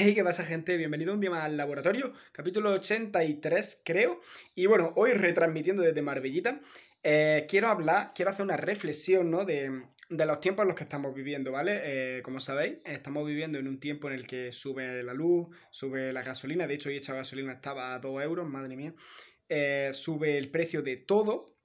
Hey, 0.00 0.14
¿qué 0.14 0.22
pasa 0.22 0.44
gente? 0.44 0.76
Bienvenido 0.76 1.12
un 1.12 1.20
día 1.20 1.28
más 1.28 1.42
al 1.42 1.56
laboratorio, 1.56 2.12
capítulo 2.30 2.70
83 2.70 3.82
creo. 3.84 4.20
Y 4.54 4.66
bueno, 4.66 4.92
hoy 4.94 5.10
retransmitiendo 5.10 5.82
desde 5.82 6.02
Marbellita, 6.02 6.60
eh, 7.02 7.46
quiero 7.48 7.66
hablar, 7.66 8.12
quiero 8.14 8.30
hacer 8.30 8.44
una 8.44 8.56
reflexión 8.56 9.28
¿no? 9.28 9.44
de, 9.44 9.82
los 10.08 10.38
tiempos 10.38 10.62
en 10.62 10.68
los 10.68 10.76
que 10.76 10.84
estamos 10.84 11.12
viviendo, 11.16 11.50
¿vale? 11.50 11.80
Eh, 11.82 12.22
como 12.22 12.38
sabéis, 12.38 12.80
estamos 12.84 13.26
viviendo 13.26 13.58
en 13.58 13.66
un 13.66 13.80
tiempo 13.80 14.06
en 14.06 14.14
el 14.14 14.28
que 14.28 14.52
sube 14.52 15.02
la 15.02 15.14
luz, 15.14 15.48
sube 15.72 16.12
la 16.12 16.22
gasolina, 16.22 16.68
de 16.68 16.74
hecho 16.74 16.90
hoy 16.90 16.96
hecha 16.96 17.14
gasolina 17.14 17.54
estaba 17.54 17.92
a 17.92 17.98
2 17.98 18.22
euros, 18.22 18.48
madre 18.48 18.76
mía, 18.76 18.94
eh, 19.48 19.90
sube 19.94 20.38
el 20.38 20.48
precio 20.52 20.80
de 20.80 20.98
todo. 20.98 21.56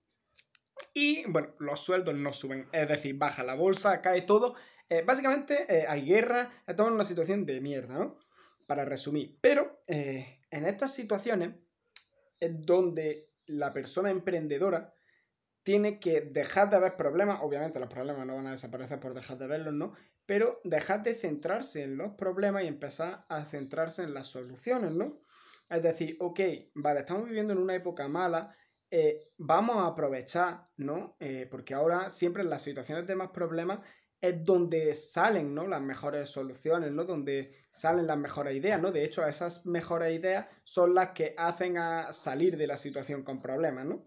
Y 0.96 1.24
bueno, 1.28 1.54
los 1.60 1.82
sueldos 1.82 2.16
no 2.16 2.34
suben, 2.34 2.68
es 2.72 2.88
decir, 2.88 3.16
baja 3.16 3.44
la 3.44 3.54
bolsa, 3.54 4.02
cae 4.02 4.24
todo 4.24 4.56
eh, 4.90 5.04
básicamente 5.06 5.66
eh, 5.70 5.86
hay 5.88 6.06
guerra, 6.06 6.52
estamos 6.68 6.90
en 6.90 6.96
una 6.96 7.04
situación 7.04 7.46
de 7.46 7.62
mierda, 7.62 7.96
¿no? 7.96 8.20
Para 8.68 8.86
resumir. 8.86 9.38
Pero 9.42 9.84
eh, 9.88 10.40
en 10.52 10.66
estas 10.66 10.94
situaciones 10.94 11.56
es 12.40 12.66
donde 12.66 13.30
la 13.46 13.74
persona 13.74 14.12
emprendedora 14.12 14.94
tiene 15.64 16.00
que 16.00 16.22
dejar 16.22 16.70
de 16.70 16.80
ver 16.80 16.98
problemas, 16.98 17.40
obviamente 17.42 17.80
los 17.80 17.90
problemas 17.90 18.28
no 18.28 18.36
van 18.36 18.48
a 18.48 18.52
desaparecer 18.52 19.00
por 19.00 19.14
dejar 19.14 19.38
de 19.38 19.48
verlos, 19.48 19.74
¿no? 19.74 19.94
Pero 20.26 20.60
dejar 20.64 21.04
de 21.04 21.16
centrarse 21.16 21.84
en 21.84 21.98
los 21.98 22.14
problemas 22.14 22.64
y 22.64 22.68
empezar 22.68 23.26
a 23.30 23.46
centrarse 23.46 24.04
en 24.04 24.14
las 24.14 24.28
soluciones, 24.28 24.92
¿no? 24.92 25.22
Es 25.70 25.82
decir, 25.82 26.18
ok, 26.20 26.40
vale, 26.76 27.00
estamos 27.00 27.26
viviendo 27.26 27.54
en 27.54 27.60
una 27.60 27.76
época 27.76 28.08
mala, 28.08 28.56
vamos 29.38 29.78
a 29.78 29.88
aprovechar, 29.88 30.68
¿no? 30.78 31.18
porque 31.50 31.74
ahora 31.74 32.10
siempre 32.10 32.44
en 32.44 32.52
las 32.52 32.62
situaciones 32.62 33.08
de 33.08 33.16
más 33.16 33.32
problemas 33.32 33.80
es 34.24 34.46
donde 34.46 34.96
salen 34.96 35.54
¿no? 35.54 35.68
las 35.68 35.82
mejores 35.82 36.30
soluciones, 36.30 36.94
¿no? 36.94 37.04
donde 37.04 37.66
salen 37.70 38.08
las 38.08 38.18
mejores 38.18 38.56
ideas. 38.56 38.82
¿no? 38.82 38.90
De 38.90 39.04
hecho, 39.04 39.28
esas 39.28 39.66
mejores 39.66 40.18
ideas 40.18 40.48
son 40.64 40.96
las 40.96 41.10
que 41.10 41.36
hacen 41.38 41.78
a 41.78 42.14
salir 42.14 42.56
de 42.56 42.66
la 42.66 42.78
situación 42.78 43.24
con 43.24 43.42
problemas. 43.42 43.86
¿no? 43.86 44.06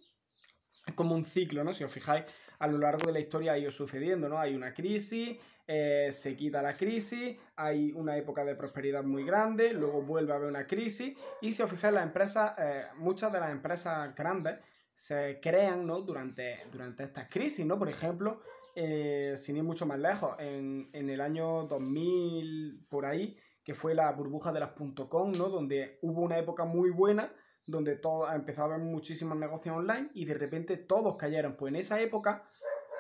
Es 0.87 0.95
como 0.95 1.15
un 1.15 1.27
ciclo, 1.27 1.65
¿no? 1.65 1.75
si 1.75 1.85
os 1.85 1.93
fijáis, 1.93 2.25
a 2.59 2.67
lo 2.67 2.79
largo 2.79 3.09
de 3.09 3.13
la 3.13 3.21
historia 3.21 3.53
ha 3.53 3.59
ido 3.59 3.71
sucediendo. 3.71 4.27
¿no? 4.27 4.39
Hay 4.39 4.55
una 4.55 4.73
crisis, 4.73 5.37
eh, 5.67 6.09
se 6.11 6.35
quita 6.35 6.63
la 6.63 6.79
crisis, 6.79 7.37
hay 7.55 7.93
una 7.93 8.17
época 8.17 8.43
de 8.47 8.55
prosperidad 8.55 9.05
muy 9.05 9.23
grande, 9.23 9.75
luego 9.75 10.01
vuelve 10.01 10.33
a 10.33 10.37
haber 10.37 10.49
una 10.49 10.67
crisis. 10.67 11.15
Y 11.43 11.53
si 11.53 11.63
os 11.63 11.69
fijáis, 11.69 11.93
las 11.93 12.05
empresas, 12.05 12.55
eh, 12.57 12.85
muchas 12.97 13.31
de 13.35 13.41
las 13.41 13.51
empresas 13.51 14.15
grandes 14.15 14.61
se 14.95 15.41
crean 15.43 15.87
¿no? 15.87 16.01
durante, 16.01 16.65
durante 16.73 17.05
estas 17.05 17.29
crisis. 17.29 17.67
¿no? 17.67 17.79
Por 17.79 17.91
ejemplo, 17.91 18.41
eh, 18.79 19.33
sin 19.39 19.57
ir 19.57 19.63
mucho 19.63 19.87
más 19.87 19.99
lejos, 19.99 20.37
en, 20.39 20.91
el 20.93 21.23
año 21.23 21.65
2000, 21.65 22.87
por 22.91 23.07
ahí, 23.07 23.39
que 23.65 23.75
fue 23.75 23.95
la 23.95 24.13
burbuja 24.13 24.53
de 24.53 24.61
las 24.61 24.73
.com, 25.09 25.33
¿no? 25.33 25.49
Donde 25.49 25.99
hubo 26.03 26.21
una 26.21 26.39
época 26.39 26.67
muy 26.67 26.91
buena, 26.91 27.33
donde 27.67 27.97
todo, 27.97 28.31
empezó 28.31 28.61
a 28.61 28.65
haber 28.67 28.81
muchísimos 28.81 29.39
negocios 29.39 29.75
online 29.75 30.11
y 30.13 30.27
de 30.27 30.35
repente 30.35 30.77
todos 30.77 31.17
cayeron. 31.17 31.57
Pues 31.57 31.73
en 31.73 31.77
esa 31.77 31.99
época, 32.03 32.45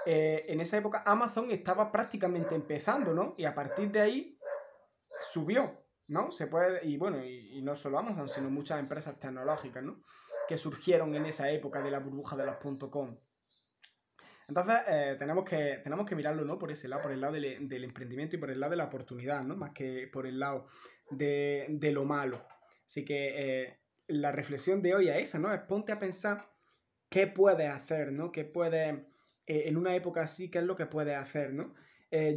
eh, 0.07 0.47
en 0.49 0.63
esa 0.63 0.79
época 0.79 1.03
Amazon 1.05 1.51
estaba 1.51 1.93
prácticamente 1.93 2.55
empezando, 2.55 3.13
¿no? 3.13 3.35
Y 3.37 3.45
a 3.45 3.55
partir 3.55 3.91
de 3.91 4.01
ahí 4.01 4.39
subió, 5.29 5.85
¿no? 6.09 6.33
Se 6.33 6.47
puede, 6.47 6.87
y 6.87 6.97
bueno, 6.97 7.23
y, 7.23 7.59
y 7.59 7.61
no 7.61 7.77
solo 7.77 7.99
Amazon, 7.99 8.31
sino 8.31 8.49
muchas 8.49 8.81
empresas 8.81 9.21
tecnológicas, 9.21 9.85
¿no? 9.85 10.03
Que 10.49 10.57
surgieron 10.57 11.15
en 11.15 11.27
esa 11.27 11.51
época 11.51 11.83
de 11.83 11.91
la 11.91 11.99
burbuja 11.99 12.35
de 12.35 12.47
las 12.47 12.57
.com. 12.91 13.19
Entonces, 14.49 14.77
eh, 14.89 15.17
tenemos, 15.19 15.45
que, 15.45 15.81
tenemos 15.83 16.07
que 16.07 16.15
mirarlo, 16.15 16.45
¿no? 16.45 16.59
Por 16.59 16.71
ese 16.71 16.89
lado, 16.89 17.03
por 17.03 17.13
el 17.13 17.21
lado 17.21 17.33
del, 17.33 17.85
emprendimiento 17.85 18.37
y 18.37 18.39
por 18.39 18.51
el 18.51 18.61
lado 18.61 18.71
de 18.71 18.77
la 18.77 18.85
oportunidad, 18.85 19.43
¿no? 19.43 19.57
Más 19.57 19.73
que 19.73 20.09
por 20.13 20.27
el 20.27 20.39
lado 20.39 20.69
de, 21.11 21.79
lo 21.93 22.05
malo. 22.05 22.41
Así 22.87 23.05
que 23.05 23.33
eh, 23.35 23.79
la 24.07 24.31
reflexión 24.31 24.83
de 24.83 24.95
hoy 24.95 25.09
es 25.09 25.17
esa, 25.17 25.39
¿no? 25.41 25.53
Es 25.53 25.61
ponte 25.63 25.91
a 25.91 25.99
pensar 25.99 26.49
qué 27.09 27.27
puedes 27.27 27.69
hacer, 27.69 28.13
¿no? 28.13 28.31
¿Qué 28.31 28.45
puedes, 28.45 28.95
eh, 29.47 29.65
en 29.67 29.77
una 29.77 29.97
época 29.97 30.23
así, 30.23 30.49
qué 30.49 30.59
es 30.59 30.65
lo 30.65 30.77
que 30.77 30.87
puedes 30.87 31.17
hacer, 31.17 31.53
¿no? 31.53 31.75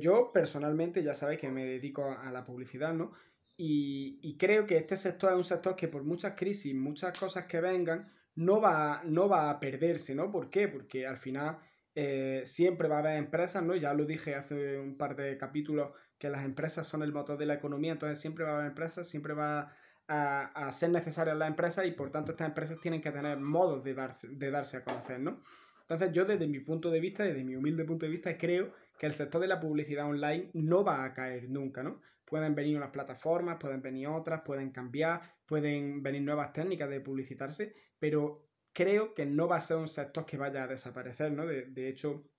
yo 0.01 0.31
personalmente, 0.33 1.03
ya 1.03 1.15
sabéis 1.15 1.39
que 1.39 1.49
me 1.49 1.63
dedico 1.63 2.03
a, 2.03 2.29
la 2.31 2.43
publicidad, 2.43 2.93
¿no? 2.93 3.13
Y, 3.55 4.19
y, 4.21 4.35
creo 4.35 4.65
que 4.65 4.75
este 4.75 4.97
sector 4.97 5.31
es 5.31 5.37
un 5.37 5.43
sector 5.43 5.73
que 5.73 5.87
por 5.87 6.03
muchas 6.03 6.33
crisis, 6.35 6.75
muchas 6.75 7.17
cosas 7.17 7.45
que 7.45 7.61
vengan, 7.61 8.11
no 8.35 8.59
va, 8.59 9.01
no 9.05 9.29
va 9.29 9.49
a 9.49 9.57
perderse, 9.57 10.15
¿no? 10.15 10.31
¿Por 10.31 10.49
qué? 10.49 10.67
Porque 10.67 11.07
al 11.07 11.17
final 11.17 11.59
eh, 12.01 12.45
siempre 12.45 12.87
va 12.87 12.95
a 12.95 12.99
haber 12.99 13.17
empresas, 13.17 13.61
¿no? 13.61 13.75
Ya 13.75 13.93
lo 13.93 14.05
dije 14.05 14.33
hace 14.33 14.79
un 14.79 14.95
par 14.95 15.17
de 15.17 15.37
capítulos 15.37 15.91
que 16.17 16.29
las 16.29 16.45
empresas 16.45 16.87
son 16.87 17.03
el 17.03 17.11
motor 17.11 17.37
de 17.37 17.45
la 17.45 17.55
economía, 17.55 17.91
entonces 17.91 18.21
siempre 18.21 18.45
va 18.45 18.51
a 18.51 18.53
haber 18.55 18.67
empresas, 18.67 19.05
siempre 19.05 19.33
va 19.33 19.67
a, 20.07 20.71
ser 20.71 20.91
necesarias 20.91 21.35
las 21.35 21.49
empresas 21.49 21.85
y 21.85 21.91
por 21.91 22.09
tanto 22.09 22.31
estas 22.31 22.47
empresas 22.47 22.79
tienen 22.79 23.01
que 23.01 23.11
tener 23.11 23.37
modos 23.39 23.83
de, 23.83 23.93
de 24.29 24.49
darse 24.49 24.77
a 24.77 24.85
conocer, 24.85 25.19
¿no? 25.19 25.41
Entonces 25.81 26.13
yo 26.13 26.23
desde 26.23 26.47
mi 26.47 26.61
punto 26.61 26.89
de 26.89 27.01
vista, 27.01 27.23
desde 27.25 27.43
mi 27.43 27.57
humilde 27.57 27.83
punto 27.83 28.05
de 28.05 28.13
vista, 28.13 28.37
creo 28.37 28.71
que 28.97 29.05
el 29.05 29.11
sector 29.11 29.41
de 29.41 29.47
la 29.47 29.59
publicidad 29.59 30.05
online 30.05 30.51
no 30.53 30.85
va 30.85 31.03
a 31.03 31.13
caer 31.13 31.49
nunca, 31.49 31.83
¿no? 31.83 31.99
Pueden 32.23 32.55
venir 32.55 32.77
unas 32.77 32.91
plataformas, 32.91 33.57
pueden 33.59 33.81
venir 33.81 34.07
otras, 34.07 34.43
pueden 34.45 34.71
cambiar, 34.71 35.19
pueden 35.45 36.01
venir 36.01 36.21
nuevas 36.21 36.53
técnicas 36.53 36.89
de 36.89 37.01
publicitarse, 37.01 37.75
pero 37.99 38.48
creo 38.73 39.13
que 39.13 39.25
no 39.25 39.47
va 39.47 39.57
a 39.57 39.61
ser 39.61 39.77
un 39.77 39.87
sector 39.87 40.25
que 40.25 40.37
vaya 40.37 40.63
a 40.63 40.67
desaparecer, 40.67 41.31
¿no? 41.31 41.45
De, 41.45 41.89
hecho, 41.89 42.29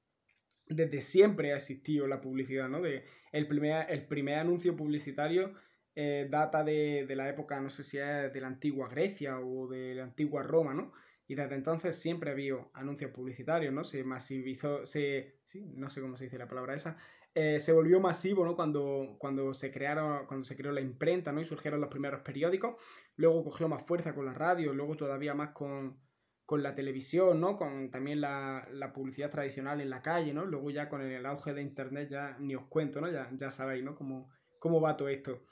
desde 0.66 1.00
siempre 1.00 1.52
ha 1.52 1.56
existido 1.56 2.06
la 2.06 2.20
publicidad, 2.20 2.68
¿no? 2.68 2.80
De 2.80 3.04
el, 3.32 3.46
primer, 3.48 3.90
el 3.90 4.06
primer 4.06 4.38
anuncio 4.38 4.76
publicitario 4.76 5.54
eh, 5.94 6.28
data 6.30 6.62
de, 6.64 7.06
la 7.14 7.28
época, 7.28 7.60
no 7.60 7.68
sé 7.68 7.82
si 7.82 7.98
es 7.98 8.32
de 8.32 8.40
la 8.40 8.46
antigua 8.46 8.88
Grecia 8.88 9.40
o 9.40 9.68
de 9.68 9.94
la 9.94 10.04
antigua 10.04 10.42
Roma, 10.42 10.72
¿no? 10.72 10.92
Y 11.26 11.34
desde 11.34 11.54
entonces 11.54 11.96
siempre 11.96 12.30
ha 12.30 12.32
habido 12.32 12.70
anuncios 12.74 13.10
publicitarios, 13.12 13.72
¿no? 13.72 13.84
Se 13.84 14.02
masivizó, 14.04 14.86
se, 14.86 15.40
no 15.54 15.90
sé 15.90 16.00
cómo 16.00 16.16
se 16.16 16.24
dice 16.24 16.38
la 16.38 16.48
palabra 16.48 16.74
esa, 16.74 16.96
eh, 17.34 17.60
se 17.60 17.72
volvió 17.72 18.00
masivo, 18.00 18.44
¿no? 18.44 18.56
Cuando, 18.56 19.16
cuando, 19.18 19.54
se 19.54 19.70
crearon, 19.70 20.26
cuando 20.26 20.44
se 20.44 20.56
creó 20.56 20.72
la 20.72 20.80
imprenta, 20.80 21.32
¿no? 21.32 21.40
Y 21.40 21.44
surgieron 21.44 21.80
los 21.80 21.90
primeros 21.90 22.22
periódicos, 22.22 22.76
luego 23.16 23.44
cogió 23.44 23.68
más 23.68 23.86
fuerza 23.86 24.14
con 24.14 24.26
la 24.26 24.34
radio, 24.34 24.72
luego 24.72 24.96
todavía 24.96 25.34
más 25.34 25.50
con, 25.50 26.00
con 26.50 26.64
la 26.64 26.74
televisión, 26.74 27.40
¿no? 27.40 27.56
Con 27.56 27.92
también 27.92 28.20
la, 28.20 28.90
publicidad 28.92 29.30
tradicional 29.30 29.80
en 29.80 29.88
la 29.88 30.02
calle, 30.02 30.34
¿no? 30.34 30.44
Luego 30.44 30.72
ya 30.72 30.88
con 30.88 31.00
el 31.00 31.24
auge 31.24 31.54
de 31.54 31.62
internet 31.62 32.08
ya 32.10 32.36
ni 32.40 32.56
os 32.56 32.66
cuento, 32.66 33.00
¿no? 33.00 33.08
Ya, 33.08 33.30
ya 33.36 33.52
sabéis, 33.52 33.84
¿no? 33.84 33.94
Cómo, 33.94 34.28
cómo 34.58 34.80
va 34.80 34.96
todo 34.96 35.08
esto. 35.08 35.44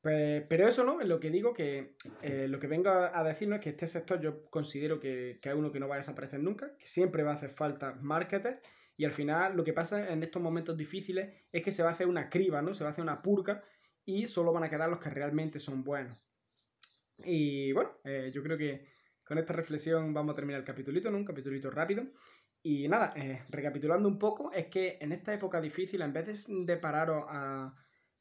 Pues, 0.00 0.44
pero 0.48 0.68
eso, 0.68 0.84
¿no? 0.84 1.00
Es 1.00 1.08
lo 1.08 1.18
que 1.18 1.30
digo 1.30 1.52
que 1.52 1.96
eh, 2.22 2.46
lo 2.46 2.60
que 2.60 2.68
vengo 2.68 2.88
a 2.88 3.24
decir, 3.24 3.48
¿no? 3.48 3.56
Es 3.56 3.60
que 3.60 3.70
este 3.70 3.88
sector 3.88 4.20
yo 4.20 4.44
considero 4.48 5.00
que, 5.00 5.40
que, 5.42 5.48
es 5.48 5.56
uno 5.56 5.72
que 5.72 5.80
no 5.80 5.88
va 5.88 5.96
a 5.96 5.98
desaparecer 5.98 6.38
nunca, 6.38 6.72
que 6.78 6.86
siempre 6.86 7.24
va 7.24 7.32
a 7.32 7.34
hacer 7.34 7.50
falta 7.50 7.98
marketers 8.00 8.60
y 8.96 9.06
al 9.06 9.12
final 9.12 9.56
lo 9.56 9.64
que 9.64 9.72
pasa 9.72 10.12
en 10.12 10.22
estos 10.22 10.40
momentos 10.40 10.76
difíciles 10.76 11.48
es 11.50 11.64
que 11.64 11.72
se 11.72 11.82
va 11.82 11.88
a 11.88 11.94
hacer 11.94 12.06
una 12.06 12.30
criba, 12.30 12.62
¿no? 12.62 12.74
Se 12.74 12.84
va 12.84 12.90
a 12.90 12.92
hacer 12.92 13.02
una 13.02 13.22
purga 13.22 13.64
y 14.04 14.26
solo 14.26 14.52
van 14.52 14.62
a 14.62 14.70
quedar 14.70 14.88
los 14.88 15.00
que 15.00 15.10
realmente 15.10 15.58
son 15.58 15.82
buenos. 15.82 16.30
Y 17.24 17.72
bueno, 17.72 17.90
eh, 18.04 18.30
yo 18.32 18.40
creo 18.44 18.56
que 18.56 18.84
con 19.28 19.36
esta 19.38 19.52
reflexión 19.52 20.14
vamos 20.14 20.32
a 20.32 20.36
terminar 20.36 20.60
el 20.60 20.66
capitulito, 20.66 21.10
¿no? 21.10 21.18
Un 21.18 21.26
capitulito 21.26 21.70
rápido. 21.70 22.04
Y 22.62 22.88
nada, 22.88 23.12
eh, 23.14 23.44
recapitulando 23.50 24.08
un 24.08 24.18
poco, 24.18 24.50
es 24.52 24.66
que 24.66 24.96
en 25.00 25.12
esta 25.12 25.34
época 25.34 25.60
difícil, 25.60 26.00
en 26.00 26.14
vez 26.14 26.46
de 26.48 26.76
pararos 26.78 27.24
a, 27.28 27.74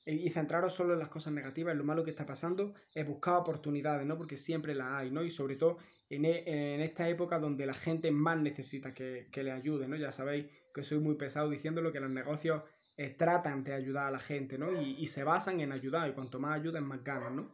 y 0.06 0.30
centraros 0.30 0.74
solo 0.74 0.94
en 0.94 1.00
las 1.00 1.10
cosas 1.10 1.34
negativas, 1.34 1.72
en 1.72 1.80
lo 1.80 1.86
malo 1.86 2.04
que 2.04 2.12
está 2.12 2.26
pasando, 2.26 2.74
es 2.94 3.08
buscar 3.08 3.38
oportunidades, 3.38 4.06
¿no? 4.06 4.18
Porque 4.18 4.36
siempre 4.36 4.76
las 4.76 4.94
hay, 4.94 5.12
¿no? 5.12 5.24
Y 5.24 5.30
sobre 5.30 5.56
todo 5.56 5.78
en, 6.10 6.26
e, 6.26 6.84
esta 6.84 7.08
época 7.08 7.40
donde 7.40 7.66
la 7.66 7.74
gente 7.74 8.12
más 8.12 8.38
necesita 8.38 8.94
que, 8.94 9.30
que 9.32 9.44
le 9.44 9.52
ayude, 9.52 9.88
¿no? 9.88 9.96
Ya 9.96 10.12
sabéis 10.12 10.48
que 10.74 10.84
soy 10.84 11.00
muy 11.00 11.16
pesado 11.16 11.50
diciéndolo, 11.50 11.92
que 11.92 12.02
los 12.02 12.12
negocios 12.12 12.64
eh, 12.98 13.16
tratan 13.18 13.64
de 13.64 13.74
ayudar 13.74 14.08
a 14.08 14.12
la 14.12 14.20
gente, 14.20 14.58
¿no? 14.58 14.82
Y, 14.82 14.96
y, 15.00 15.08
se 15.08 15.24
basan 15.24 15.62
en 15.62 15.72
ayudar, 15.72 16.10
y 16.10 16.14
cuanto 16.14 16.40
más 16.40 16.60
ayuden, 16.60 16.84
más 16.84 17.04
ganan, 17.04 17.38
¿no? 17.38 17.48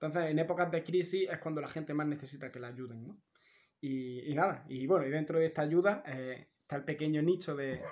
Entonces, 0.00 0.30
en 0.30 0.38
épocas 0.38 0.70
de 0.70 0.82
crisis 0.82 1.28
es 1.30 1.38
cuando 1.40 1.60
la 1.60 1.68
gente 1.68 1.92
más 1.92 2.06
necesita 2.06 2.50
que 2.50 2.58
la 2.58 2.68
ayuden, 2.68 3.06
¿no? 3.06 3.20
Y, 3.82 4.34
nada, 4.34 4.64
y 4.66 4.86
bueno, 4.86 5.06
y 5.06 5.10
dentro 5.10 5.38
de 5.38 5.46
esta 5.46 5.62
ayuda 5.62 6.02
eh, 6.06 6.48
está 6.62 6.76
el 6.76 6.84
pequeño 6.84 7.20
nicho 7.20 7.54
de, 7.54 7.82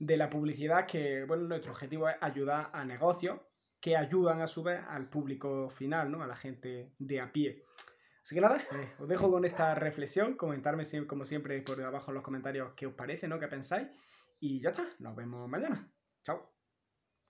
la 0.00 0.28
publicidad 0.28 0.86
que, 0.86 1.24
bueno, 1.24 1.44
nuestro 1.44 1.70
objetivo 1.70 2.08
es 2.08 2.16
ayudar 2.20 2.68
a 2.72 2.84
negocios 2.84 3.40
que 3.80 3.96
ayudan 3.96 4.40
a 4.40 4.48
su 4.48 4.64
vez 4.64 4.80
al 4.88 5.08
público 5.08 5.70
final, 5.70 6.10
¿no? 6.10 6.22
A 6.22 6.26
la 6.26 6.36
gente 6.36 6.94
de 6.98 7.20
a 7.20 7.32
pie. 7.32 7.64
Así 8.22 8.34
que 8.34 8.40
nada, 8.40 8.58
eh, 8.60 8.94
os 8.98 9.08
dejo 9.08 9.30
con 9.30 9.44
esta 9.44 9.74
reflexión, 9.76 10.34
comentarme 10.34 10.82
como 11.06 11.24
siempre 11.24 11.62
por 11.62 11.80
abajo 11.80 12.10
en 12.10 12.16
los 12.16 12.24
comentarios 12.24 12.72
qué 12.74 12.86
os 12.86 12.94
parece, 12.94 13.28
¿no? 13.28 13.38
¿Qué 13.38 13.46
pensáis? 13.46 13.86
Y 14.40 14.60
ya 14.60 14.70
está, 14.70 14.88
nos 14.98 15.14
vemos 15.14 15.48
mañana. 15.48 15.92
Chao. 16.24 16.51